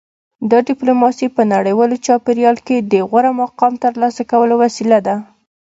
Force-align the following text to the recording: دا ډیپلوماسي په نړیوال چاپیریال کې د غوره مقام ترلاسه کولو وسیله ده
دا 0.51 0.59
ډیپلوماسي 0.69 1.27
په 1.35 1.41
نړیوال 1.53 1.91
چاپیریال 2.05 2.57
کې 2.67 2.77
د 2.91 2.93
غوره 3.09 3.31
مقام 3.41 3.73
ترلاسه 3.85 4.21
کولو 4.31 4.55
وسیله 4.63 4.99
ده 5.07 5.15